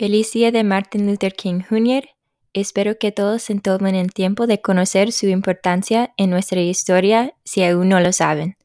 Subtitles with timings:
[0.00, 2.08] Feliz día de Martin Luther King Jr.
[2.54, 7.62] Espero que todos se tomen el tiempo de conocer su importancia en nuestra historia si
[7.64, 8.56] aún no lo saben.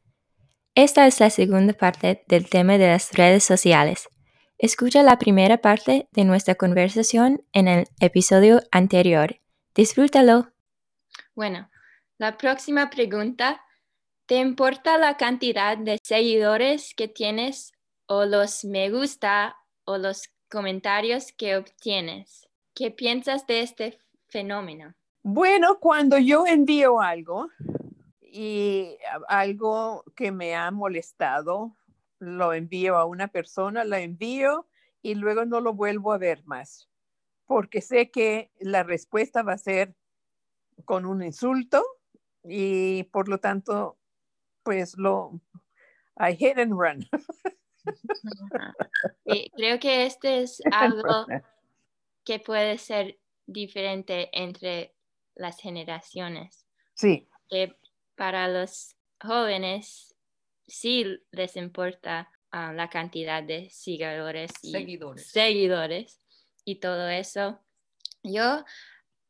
[0.75, 4.07] Esta es la segunda parte del tema de las redes sociales.
[4.57, 9.41] Escucha la primera parte de nuestra conversación en el episodio anterior.
[9.75, 10.53] Disfrútalo.
[11.35, 11.69] Bueno,
[12.17, 13.61] la próxima pregunta.
[14.25, 17.73] ¿Te importa la cantidad de seguidores que tienes
[18.05, 22.47] o los me gusta o los comentarios que obtienes.
[22.73, 24.95] ¿Qué piensas de este fenómeno?
[25.23, 27.49] Bueno, cuando yo envío algo
[28.21, 31.75] y algo que me ha molestado,
[32.19, 34.67] lo envío a una persona, lo envío
[35.01, 36.89] y luego no lo vuelvo a ver más,
[37.45, 39.95] porque sé que la respuesta va a ser
[40.83, 41.83] con un insulto
[42.43, 43.97] y por lo tanto,
[44.63, 45.39] pues lo,
[46.19, 47.07] I hit and run.
[49.55, 51.25] creo que este es algo
[52.23, 54.95] que puede ser diferente entre
[55.35, 56.65] las generaciones.
[56.95, 57.27] Sí.
[57.49, 57.77] Que
[58.15, 60.15] para los jóvenes
[60.67, 65.27] sí les importa ah, la cantidad de seguidores y seguidores.
[65.27, 66.21] seguidores
[66.63, 67.59] y todo eso.
[68.23, 68.65] Yo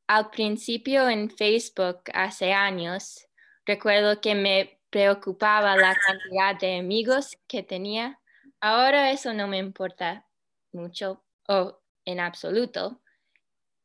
[0.08, 3.28] al principio en Facebook hace años
[3.66, 8.20] recuerdo que me preocupaba la cantidad de amigos que tenía
[8.68, 10.26] Ahora eso no me importa
[10.74, 13.00] mucho o en absoluto.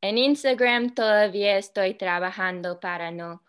[0.01, 3.43] En Instagram todavía estoy trabajando para no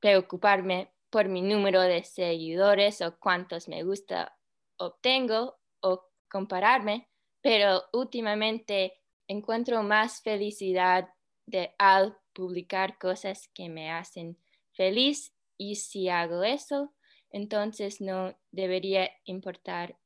[0.00, 4.36] preocuparme por mi número de seguidores o cuántos me gusta
[4.76, 7.08] obtengo o compararme,
[7.40, 11.08] pero últimamente encuentro más felicidad
[11.46, 14.36] de, al publicar cosas que me hacen
[14.74, 16.92] feliz y si hago eso,
[17.30, 19.96] entonces no debería importar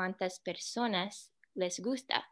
[0.00, 2.26] cuántas personas les gusta.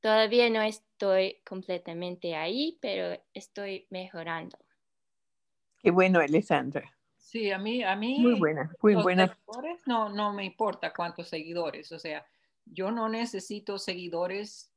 [0.00, 4.56] Todavía no estoy completamente ahí, pero estoy mejorando.
[5.78, 6.90] Qué bueno, Alessandra.
[7.18, 8.18] Sí, a mí, a mí.
[8.18, 9.38] Muy buena, muy buena.
[9.84, 11.92] No, no me importa cuántos seguidores.
[11.92, 12.24] O sea,
[12.64, 14.72] yo no necesito seguidores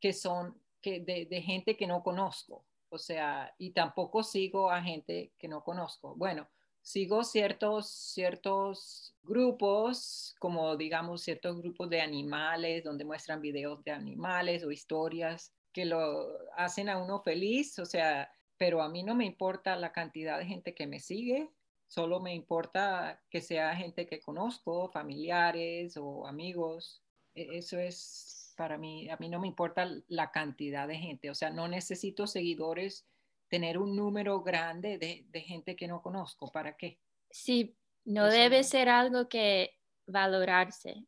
[0.00, 2.64] que son que de, de gente que no conozco.
[2.88, 6.14] O sea, y tampoco sigo a gente que no conozco.
[6.14, 6.46] Bueno,
[6.88, 14.64] sigo ciertos, ciertos grupos, como digamos ciertos grupos de animales, donde muestran videos de animales
[14.64, 19.26] o historias que lo hacen a uno feliz, o sea, pero a mí no me
[19.26, 21.50] importa la cantidad de gente que me sigue,
[21.88, 27.02] solo me importa que sea gente que conozco, familiares o amigos.
[27.34, 31.34] E, eso es para mí, a mí no me importa la cantidad de gente, o
[31.34, 33.06] sea, no necesito seguidores
[33.48, 36.50] tener un número grande de, gente que no conozco.
[36.52, 36.98] ¿Para qué?
[37.30, 39.74] Sí, no debe ser algo que
[40.06, 41.06] valorarse.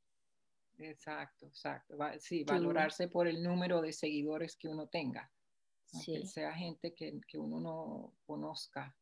[0.78, 1.96] Exacto, exacto.
[2.18, 5.30] Sí, valorarse por el número de seguidores que uno tenga.
[6.04, 8.94] Que sea gente que, uno no conozca.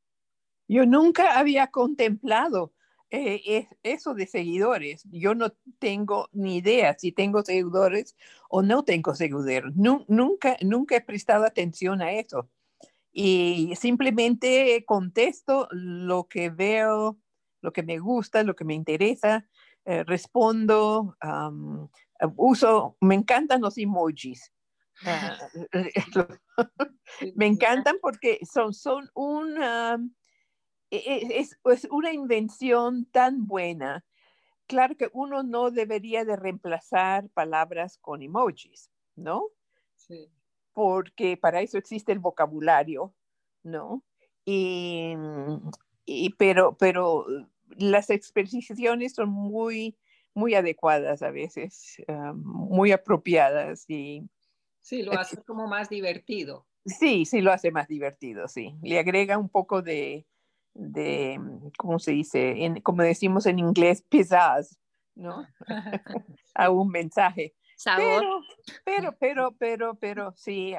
[0.67, 2.73] Yo nunca había contemplado
[3.11, 5.03] eh, eso de seguidores.
[5.11, 8.17] Yo no tengo ni idea si tengo seguidores
[8.49, 9.75] o no tengo seguidores.
[9.77, 12.51] nunca, nunca he prestado atención a eso
[13.21, 17.19] y simplemente contesto lo que veo,
[17.61, 19.45] lo que me gusta, lo que me interesa,
[19.85, 21.17] eh, respondo,
[22.37, 24.53] uso, me encantan los emojis.
[25.05, 25.37] Ah,
[27.35, 29.99] me encantan porque son, son una,
[30.89, 34.05] es, es, una invención tan buena.
[34.69, 39.49] Claro que uno no debería de reemplazar palabras con emojis, ¿no?
[39.97, 40.31] Sí
[40.79, 43.13] porque para eso existe el vocabulario,
[43.65, 44.05] ¿no?
[44.45, 45.17] Y,
[46.39, 47.27] pero, pero
[47.71, 49.99] las expresiones son muy,
[50.35, 54.23] muy adecuadas a veces, ah, muy apropiadas y...
[54.81, 56.65] Sí, lo hace como más divertido.
[56.87, 58.77] Sí, sí, lo hace más divertido, sí.
[58.81, 60.29] Le agrega un poco de,
[60.75, 61.41] de
[61.77, 62.67] ¿cómo se dice?
[62.67, 64.79] En, como decimos en inglés, pizzazz,
[65.17, 65.45] ¿no?
[66.55, 67.57] a un mensaje.
[67.79, 68.45] Sabor.
[68.85, 70.75] Pero, pero, pero, pero, pero, sí,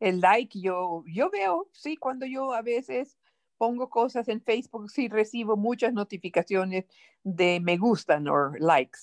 [0.00, 3.18] el like yo, yo veo, sí, cuando yo a veces
[3.58, 6.86] pongo cosas en Facebook, sí recibo muchas notificaciones
[7.22, 9.00] de me gustan o likes.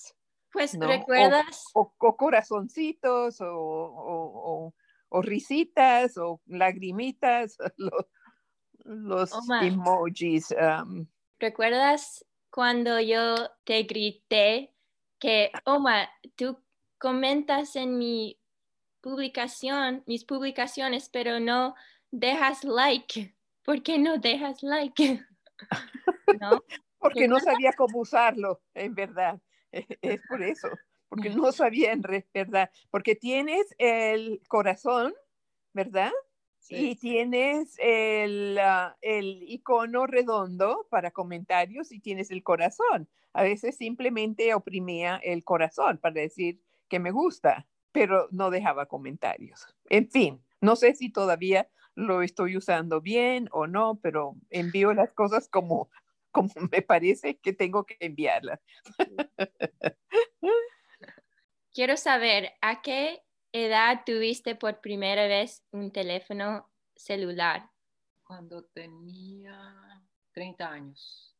[0.52, 1.64] Pues recuerdas.
[1.74, 4.72] O, corazoncitos o,
[5.08, 8.06] o, risitas o lagrimitas, los,
[8.84, 9.32] los
[9.62, 10.52] emojis.
[11.38, 14.74] ¿Recuerdas cuando yo te grité
[15.20, 16.63] que, Oma, tú
[17.04, 18.40] comentas en mi
[19.02, 21.74] publicación, mis publicaciones, pero no
[22.10, 23.36] dejas like.
[23.62, 25.20] ¿Por qué no dejas like?
[26.40, 26.64] ¿No?
[26.98, 29.38] Porque no sabía cómo usarlo, en verdad.
[29.70, 30.68] Es por eso,
[31.10, 32.70] porque no sabía en verdad.
[32.90, 35.12] Porque tienes el corazón,
[35.74, 36.12] ¿verdad?
[36.70, 43.06] Y tienes el, ah, el icono redondo para comentarios y tienes el corazón.
[43.34, 49.66] A veces simplemente oprimía el corazón para decir que me gusta, pero no dejaba comentarios.
[49.88, 55.12] En fin, no sé si todavía lo estoy usando bien o no, pero envío las
[55.12, 55.90] cosas como,
[56.32, 58.60] como me parece que tengo que enviarlas.
[61.72, 63.22] Quiero saber, ¿a qué
[63.52, 67.70] edad tuviste por primera vez un teléfono celular?
[68.24, 70.02] Cuando tenía
[70.32, 71.36] 30 años.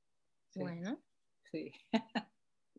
[0.55, 1.01] Bueno.
[1.51, 1.73] Sí.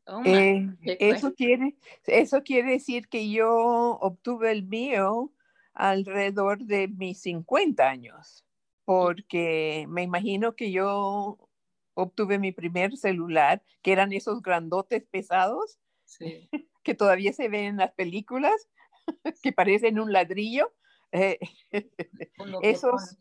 [0.07, 0.67] Oh, eh,
[0.99, 1.75] eso, quiere,
[2.05, 5.33] eso quiere decir que yo obtuve el mío
[5.73, 8.45] alrededor de mis 50 años,
[8.85, 11.49] porque me imagino que yo
[11.95, 15.79] obtuve mi primer celular, que eran esos grandotes pesados,
[16.83, 18.69] que todavía se ven en las películas,
[19.41, 20.71] que parecen un ladrillo.
[21.11, 21.39] Eh,
[22.61, 23.17] esos,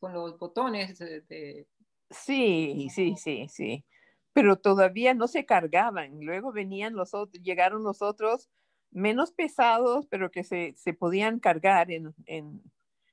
[0.00, 1.68] con los botones de...
[2.10, 3.84] Sí, sí, sí, sí
[4.32, 6.20] pero todavía no se cargaban.
[6.20, 8.48] Luego venían los otros, llegaron los otros
[8.90, 12.62] menos pesados, pero que se, se podían cargar en, en,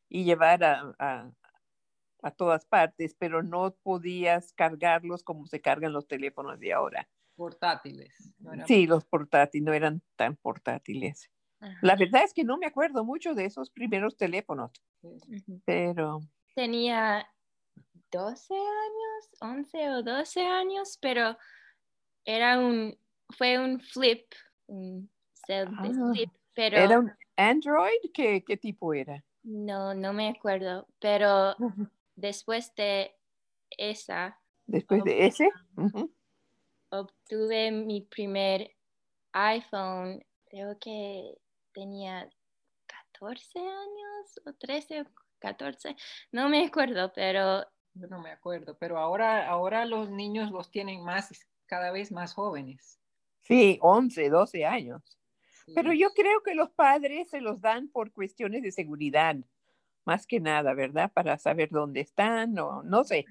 [0.09, 1.31] y llevar a, a,
[2.21, 7.09] a, todas partes, pero no podías cargarlos como se cargan los teléfonos de ahora.
[7.35, 8.33] Portátiles.
[8.67, 11.31] Sí, los portátiles no eran tan portátiles.
[11.81, 14.71] La verdad es que no me acuerdo mucho de esos primeros teléfonos,
[15.65, 16.21] pero...
[16.55, 17.27] Tenía
[18.11, 21.37] 12 años, 11 o 12 años, pero
[22.25, 22.97] era un,
[23.37, 24.25] fue un flip,
[24.67, 25.09] un
[25.47, 26.77] de ah, flip, pero...
[26.77, 28.11] ¿Era un Android?
[28.13, 29.23] ¿Qué, ¿Qué, tipo era?
[29.43, 31.55] No, no me acuerdo, pero
[32.15, 33.15] después de
[33.71, 34.39] esa...
[34.67, 35.49] Después de ese?
[36.91, 38.75] Obtuve mi primer
[39.31, 41.35] iPhone, creo que
[41.73, 42.29] tenía
[43.13, 45.05] 14 años o 13 o
[45.39, 45.95] 14,
[46.31, 51.03] no me acuerdo, pero yo no me acuerdo, pero ahora, ahora los niños los tienen
[51.03, 51.29] más,
[51.65, 52.99] cada vez más jóvenes.
[53.41, 55.01] Sí, 11, 12 años.
[55.75, 59.35] Pero yo creo que los padres se los dan por cuestiones de seguridad,
[60.03, 61.11] más que nada, ¿verdad?
[61.13, 63.25] Para saber dónde están o no sé,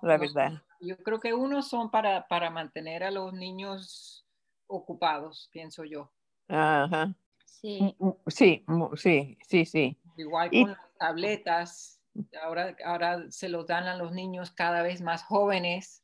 [0.00, 0.62] la verdad.
[0.80, 4.26] Yo creo que unos son para, para mantener a los niños
[4.66, 6.10] ocupados, pienso yo.
[6.48, 7.14] Ajá.
[7.44, 7.94] Sí.
[8.26, 8.64] Sí,
[8.96, 9.98] sí, sí, sí.
[10.16, 12.01] Igual con las tabletas,
[12.42, 16.02] ahora, ahora se los dan a los niños cada vez más jóvenes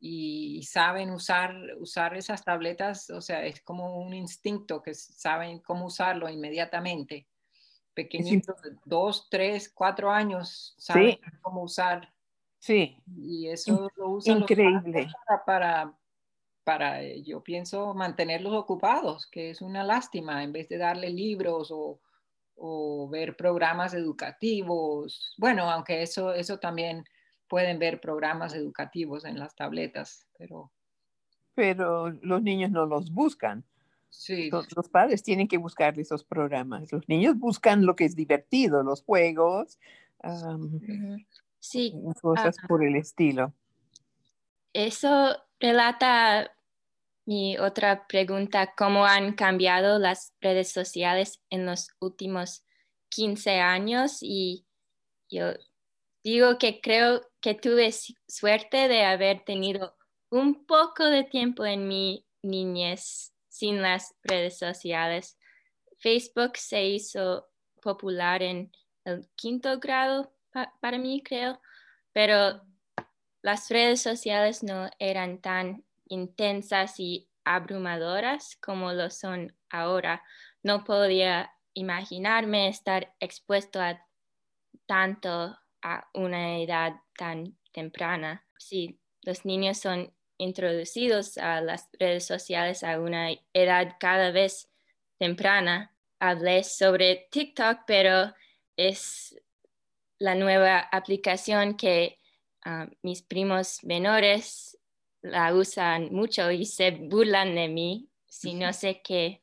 [0.00, 5.86] y saben usar, usar esas tabletas, o sea, es como un instinto que saben cómo
[5.86, 7.26] usarlo inmediatamente.
[7.94, 12.12] Pequeñitos, dos, tres, cuatro años, saben cómo usar.
[12.58, 12.98] Sí.
[13.16, 15.08] Y eso lo usan Increíble.
[15.26, 15.98] para, para,
[16.64, 22.00] para, yo pienso, mantenerlos ocupados, que es una lástima, en vez de darle libros o,
[22.56, 25.34] o ver programas educativos.
[25.38, 27.04] Bueno, aunque eso, eso también
[27.48, 30.72] pueden ver programas educativos en las tabletas, pero...
[31.54, 33.64] Pero los niños no los buscan.
[34.08, 34.50] Sí.
[34.50, 36.90] Los, padres tienen que buscar esos programas.
[36.90, 39.78] Los niños buscan lo que es divertido, los juegos,
[41.60, 41.94] sí.
[42.20, 43.52] cosas por el estilo.
[44.72, 46.50] Eso relata
[47.26, 52.64] mi otra pregunta, ¿cómo han cambiado las redes sociales en los últimos
[53.10, 54.18] 15 años?
[54.20, 54.66] Y
[55.30, 55.52] yo
[56.22, 57.92] digo que creo que tuve
[58.28, 59.96] suerte de haber tenido
[60.30, 65.38] un poco de tiempo en mi niñez sin las redes sociales.
[65.98, 67.48] Facebook se hizo
[67.80, 68.72] popular en
[69.04, 70.34] el quinto grado
[70.80, 71.60] para mí, creo,
[72.12, 72.62] pero
[73.42, 80.22] las redes sociales no eran tan intensas y abrumadoras como lo son ahora.
[80.62, 84.04] No podía imaginarme estar expuesto a
[84.86, 88.44] tanto a una edad tan temprana.
[88.58, 94.68] Si los niños son introducidos a las redes sociales a una edad cada vez
[95.18, 95.92] temprana.
[96.18, 98.32] Hablé sobre TikTok, pero
[98.76, 99.36] es
[100.18, 102.18] la nueva aplicación que
[102.64, 104.78] ah, mis primos menores
[105.24, 109.42] la usan mucho y se burlan de mí si no sé qué,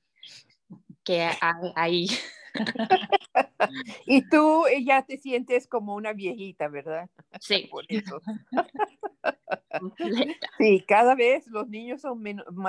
[1.04, 2.08] qué hay ahí.
[4.06, 7.10] y tú ya te sientes como una viejita, ¿verdad?
[7.40, 7.68] Sí.
[7.72, 8.22] Por eso.
[10.60, 12.24] sí, cada vez los niños son,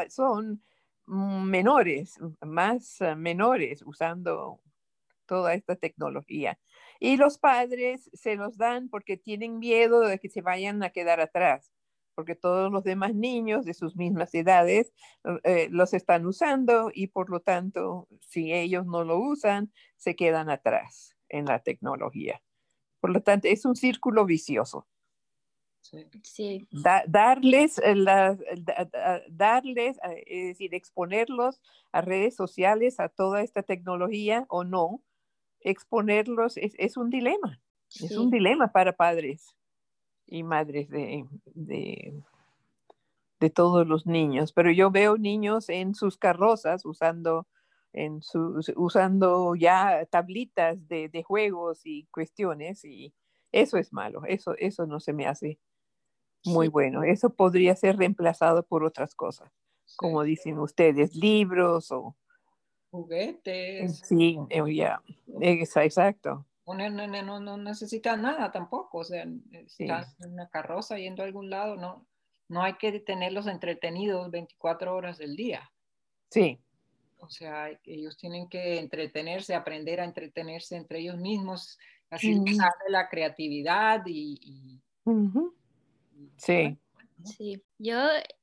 [0.09, 0.63] son
[1.07, 4.59] menores, más eh, menores usando
[5.27, 6.59] toda esta tecnología.
[6.99, 11.21] Y los padres se los dan porque tienen miedo de que se vayan a quedar
[11.21, 11.73] atrás,
[12.15, 14.93] porque todos los demás niños de sus mismas edades
[15.45, 20.51] eh, los están usando y por lo tanto, si ellos no lo usan, se quedan
[20.51, 22.43] atrás en la tecnología.
[23.01, 24.87] Por lo tanto, es un círculo vicioso.
[26.23, 26.69] Sí.
[27.07, 27.95] darles, eh,
[29.29, 35.03] darles, eh, es decir, exponerlos a redes sociales, a toda esta tecnología o no,
[35.61, 37.61] exponerlos es, un dilema.
[38.01, 39.55] Es un dilema para padres
[40.33, 42.15] y madres de, de,
[43.39, 44.53] de, todos los niños.
[44.55, 47.47] Pero yo veo niños en sus carrozas usando,
[47.93, 53.13] en sus, usando ya tablitas de, de juegos y cuestiones y
[53.53, 54.23] eso es malo.
[54.27, 55.59] Eso, eso no se me hace
[56.47, 57.03] muy bueno.
[57.03, 59.53] Eso podría ser reemplazado por otras cosas,
[59.97, 62.17] como dicen ustedes, libros o
[62.91, 63.99] juguetes.
[63.99, 65.03] Sí, eh, ya,
[65.43, 66.47] exacto.
[66.67, 71.51] No, no, no, necesitan nada tampoco, o sea, están en una carroza yendo a algún
[71.51, 72.07] lado, no,
[72.49, 75.71] no hay que tenerlos entretenidos 24 horas del día.
[76.31, 76.59] Sí.
[77.19, 81.79] O sea, ellos tienen que entretenerse, aprender a entretenerse entre ellos mismos,
[82.11, 82.45] así mm.
[82.89, 84.81] la creatividad y,
[86.37, 86.77] Sí.
[87.25, 87.99] Sí, yo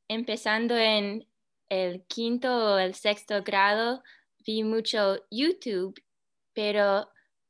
[0.07, 1.25] empezando en
[1.69, 4.03] el quinto o el sexto grado
[4.45, 6.01] vi mucho YouTube,
[6.53, 7.09] pero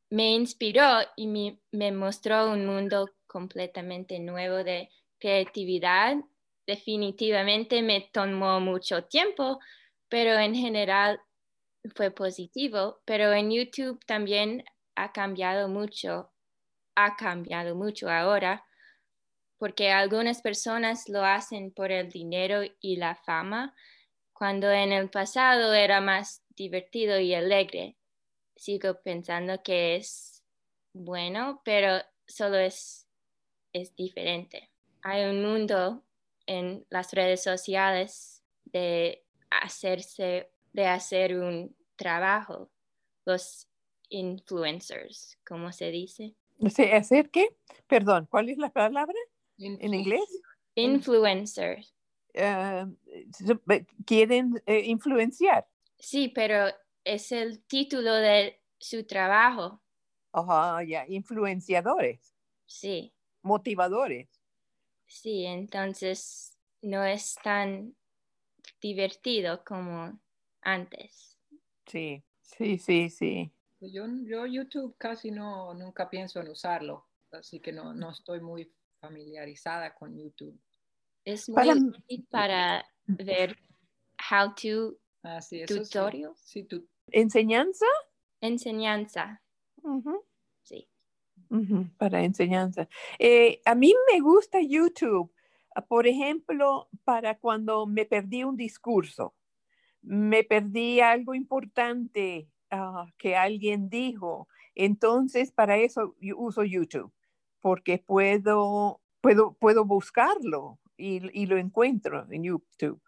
[0.10, 1.28] me inspiró y
[1.72, 4.90] me, mostró un mundo completamente nuevo de
[5.20, 6.18] creatividad.
[6.66, 9.60] Definitivamente me tomó mucho tiempo,
[10.08, 11.22] pero en general
[11.96, 13.02] fue positivo.
[13.06, 14.64] Pero en YouTube también
[14.96, 16.32] ha cambiado mucho,
[16.96, 18.66] ha cambiado mucho ahora
[19.60, 23.76] porque algunas personas lo hacen por el dinero y la fama,
[24.32, 27.99] cuando en el pasado era más divertido y alegre.
[28.60, 30.44] Sigo pensando que es
[30.92, 33.08] bueno, pero solo es,
[33.72, 34.70] es diferente.
[35.02, 36.04] Hay un mundo
[36.46, 42.70] en las redes sociales de hacerse, de hacer un trabajo.
[43.26, 43.70] Los
[44.10, 46.36] influencers, ¿cómo se dice?
[46.92, 47.56] ¿Hacer qué?
[47.88, 49.16] Perdón, ¿cuál es la palabra?
[49.58, 50.42] ¿En inglés?
[50.76, 51.86] Influencer.
[52.36, 52.90] Ah,
[54.06, 55.66] quieren eh, influenciar.
[55.98, 59.82] Sí, pero es el título de su trabajo.
[60.32, 62.36] Ajá, ya, influenciadores.
[62.66, 63.14] Sí.
[63.42, 64.30] Motivadores.
[65.06, 67.96] Sí, entonces no es tan
[68.82, 70.20] divertido como
[70.62, 71.38] antes.
[71.86, 73.52] Sí, sí, sí, sí.
[73.82, 78.72] Yo, yo YouTube casi no, nunca pienso en usarlo, así que no, no estoy muy
[79.00, 80.60] familiarizada con YouTube.
[81.24, 81.76] Es muy para,
[82.30, 83.58] para ver
[84.30, 86.40] how to ah, tutorials.
[86.40, 86.68] Sí.
[87.12, 87.86] ¿Enseñanza?
[88.42, 89.42] Enseñanza.
[90.64, 90.88] Sí.
[91.98, 92.88] Para enseñanza.
[93.18, 95.32] Eh, a mí me gusta YouTube,
[95.76, 99.34] ah, por ejemplo, para cuando me perdí un discurso,
[100.02, 104.48] me perdí algo importante ah, que alguien dijo.
[104.76, 107.12] Entonces, para eso yo uso YouTube
[107.62, 113.02] porque puedo, puedo, puedo buscarlo y, lo encuentro en YouTube.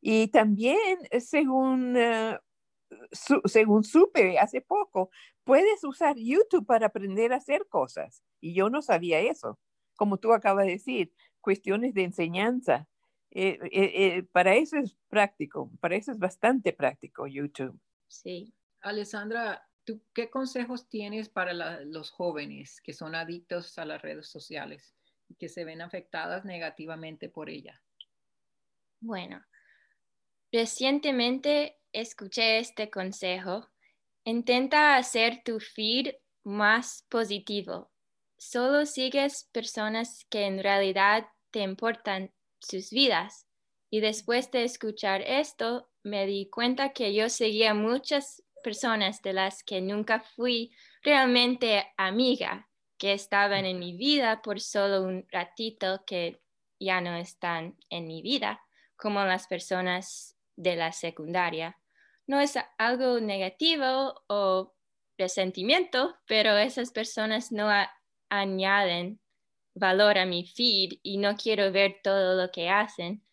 [0.00, 2.38] Y también, eh, según, eh,
[3.44, 5.10] según supe hace poco,
[5.44, 8.22] puedes usar YouTube para aprender a hacer cosas.
[8.40, 9.58] Y yo no sabía eso.
[9.96, 12.86] Como tú acabas de decir, cuestiones de enseñanza.
[13.30, 17.78] Eh, para eso es práctico, para eso es bastante práctico YouTube.
[18.06, 18.54] Sí.
[18.80, 19.68] Alessandra,
[20.14, 21.52] qué consejos tienes para
[21.84, 24.94] los jóvenes que son adictos a las redes sociales
[25.28, 27.80] y que se ven afectadas negativamente por ella?
[29.00, 29.40] Bueno,
[30.52, 33.68] recientemente escuché este consejo.
[34.24, 36.14] Intenta hacer tu feed
[36.44, 37.90] más positivo.
[38.36, 43.46] Solo sigues personas que en realidad te importan sus vidas.
[43.90, 49.62] Y después de escuchar esto, me di cuenta que yo seguía muchas personas de las
[49.62, 56.42] que nunca fui realmente amiga, que estaban en mi vida por solo un ratito que
[56.78, 58.60] ya no están en mi vida,
[58.96, 61.78] como las personas de la secundaria.
[62.26, 64.74] No es algo negativo o
[65.16, 67.70] resentimiento, pero esas personas no
[68.28, 69.20] añaden
[69.74, 73.24] valor a mi feed y no quiero ver todo lo que hacen.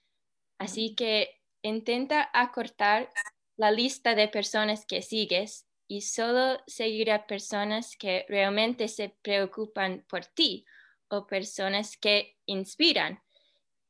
[0.59, 3.09] Así que intenta acortar
[3.57, 10.05] la lista de personas que sigues y solo seguir a personas que realmente se preocupan
[10.07, 10.65] por ti
[11.09, 13.19] o personas que inspiran.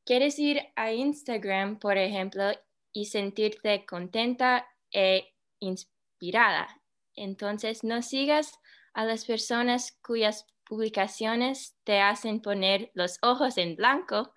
[0.04, 2.52] Quieres ir a Instagram, por ejemplo,
[2.96, 6.66] y sentirte contenta e inspirada.
[7.14, 8.52] Entonces, no sigas
[8.94, 14.32] a las personas cuyas publicaciones te hacen poner los ojos en blanco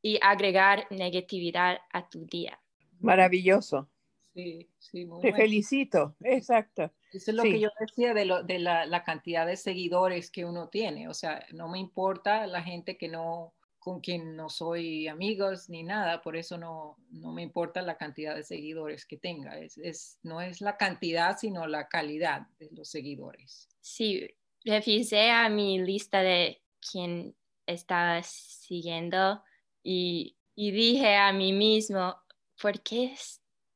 [0.00, 2.60] y agregar negatividad a tu día.
[3.00, 3.90] Maravilloso.
[4.32, 5.36] Sí, sí, muy Te bueno.
[5.44, 6.92] felicito, exacto.
[7.10, 7.50] Eso es lo Sí.
[7.52, 11.08] que yo decía de, lo, de la, la cantidad de seguidores que uno tiene.
[11.08, 15.82] O sea, no me importa la gente que no, con quien no soy amigos ni
[15.82, 19.58] nada, por eso no, no me importa la cantidad de seguidores que tenga.
[19.58, 23.68] Es, es, no es la cantidad, sino la calidad de los seguidores.
[23.82, 24.26] Sí,
[24.64, 27.36] revisé a mi lista de quien
[27.66, 29.42] estaba siguiendo
[29.82, 32.16] y, y dije a mí mismo,
[32.62, 33.14] ¿por qué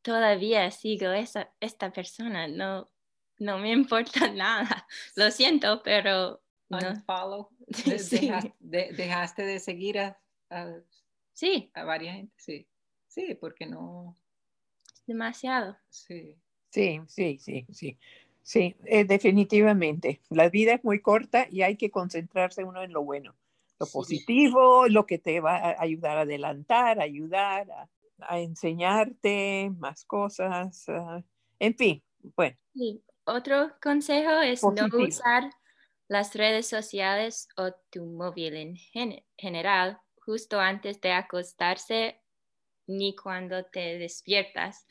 [0.01, 2.49] todavía sigo esa, esta persona?
[2.49, 2.89] No,
[3.39, 4.87] no me importa nada.
[5.17, 6.79] Lo siento, pero no.
[6.79, 7.51] Unfollow.
[7.99, 8.19] Sí.
[8.21, 10.19] Dejaste, de- dejaste de seguir a,
[10.51, 10.73] a,
[11.33, 12.35] Sí, a varias gente.
[12.37, 12.67] Sí,
[13.07, 14.17] sí, porque no.
[14.95, 15.77] es demasiado.
[15.89, 16.37] Sí.
[16.71, 17.99] Sí, sí, sí, sí.
[18.43, 20.21] Sí, eh, definitivamente.
[20.31, 23.35] La vida es muy corta y hay que concentrarse uno en lo bueno,
[23.79, 23.93] lo Sí.
[23.93, 27.89] positivo, lo que te va a ayudar a adelantar, ayudar a,
[28.21, 30.89] a enseñarte más cosas.
[30.89, 31.23] ah,
[31.59, 32.03] en fin,
[32.37, 33.03] bueno, Sí.
[33.25, 35.51] Otro consejo es no usar
[36.09, 42.21] las redes sociales o tu móvil en gen- general justo antes de acostarse
[42.87, 44.87] ni cuando te despiertas.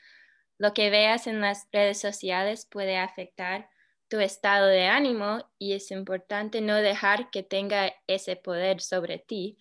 [0.57, 3.69] Lo que veas en las redes sociales puede afectar
[4.07, 9.57] tu estado de ánimo y es importante no dejar que tenga ese poder sobre ti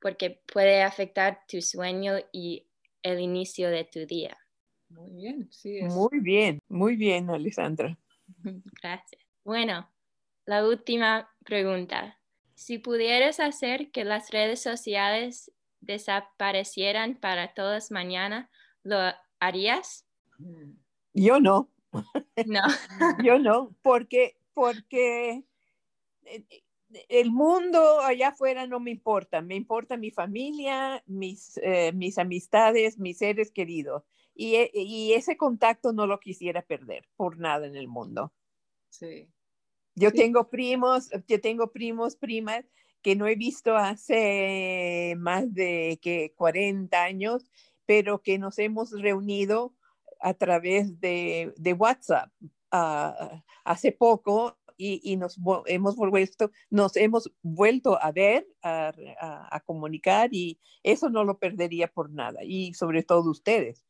[0.00, 2.68] porque puede afectar tu sueño y
[3.02, 4.36] el inicio de tu día.
[4.88, 5.78] Muy bien, sí.
[5.78, 7.96] Es, muy bien, muy bien, Alessandra.
[8.82, 9.22] Gracias.
[9.44, 9.88] Bueno,
[10.46, 12.18] la última pregunta.
[12.54, 18.50] Si pudieras hacer que las redes sociales desaparecieran para todas mañana,
[18.82, 18.96] ¿lo
[19.40, 20.06] harías?
[21.12, 21.70] Yo no,
[22.46, 22.62] No.
[23.24, 25.44] yo no, porque, porque
[26.24, 26.44] eh,
[27.08, 32.98] el mundo allá afuera no me importa, me importa mi familia, mis, eh, mis amistades,
[32.98, 34.04] mis seres queridos.
[34.34, 38.32] Y, e- y ese contacto no lo quisiera perder por nada en el mundo.
[38.90, 39.28] Sí.
[39.96, 40.16] Yo Sí.
[40.18, 42.64] tengo primos, yo tengo primos, primas
[43.02, 47.50] que no he visto hace más de que 40 años,
[47.86, 49.74] pero que nos hemos reunido
[50.20, 52.30] a través de, de WhatsApp
[52.72, 59.56] ah, hace poco y, y nos hemos vuelto, nos hemos vuelto a ver, a, a-
[59.56, 63.84] a comunicar y eso no lo perdería por nada y sobre todo ustedes.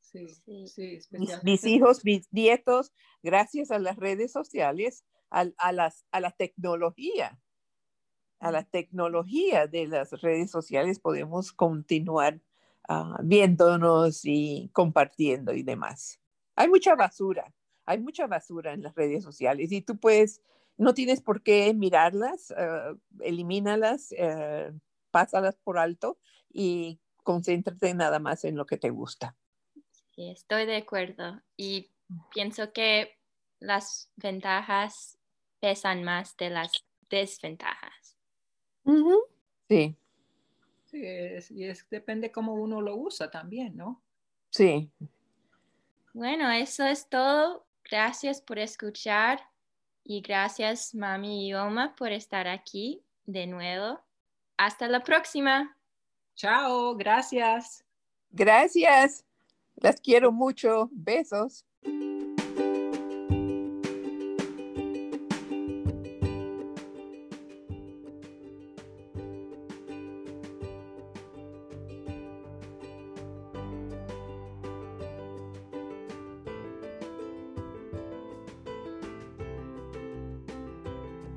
[0.00, 0.42] Sí, Sí.
[0.50, 6.32] Mis, especialmente- mis hijos, mis nietos, gracias a las redes sociales, a, las, a la
[6.32, 7.38] tecnología,
[8.40, 12.40] a la tecnología de las redes sociales podemos continuar
[12.88, 16.20] ah, viéndonos y compartiendo y demás.
[16.56, 17.52] Hay mucha basura,
[17.84, 20.42] hay mucha basura en las redes sociales y tú puedes,
[20.76, 24.72] no tienes por qué mirarlas, ah, elimínalas, eh,
[25.10, 26.18] pásalas por alto
[26.52, 29.36] y concéntrate nada más en lo que te gusta.
[30.14, 31.90] Sí, estoy de acuerdo y
[32.32, 33.18] pienso que
[33.60, 35.19] las ventajas
[35.60, 36.72] pesan más de las
[37.08, 38.16] desventajas.
[39.68, 39.96] Sí,
[40.86, 44.02] Sí, es- y es, depende cómo uno lo usa también, ¿no?
[44.50, 44.90] sí.
[46.12, 47.64] Bueno, eso es todo.
[47.88, 49.40] Gracias por escuchar
[50.02, 54.00] y gracias mami y Oma por estar aquí de nuevo.
[54.56, 55.76] Hasta la próxima.
[56.34, 57.84] Chao, gracias.
[58.32, 59.24] Gracias.
[59.76, 60.88] Las quiero mucho.
[60.92, 61.64] Besos.